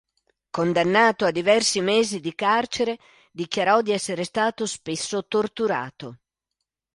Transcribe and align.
Condannato 0.49 1.25
a 1.25 1.29
diversi 1.31 1.79
mesi 1.79 2.21
di 2.21 2.33
carcere, 2.33 2.97
dichiarò 3.31 3.83
di 3.83 3.91
essere 3.91 4.23
stato 4.23 4.65
spesso 4.65 5.27
torturato. 5.27 6.17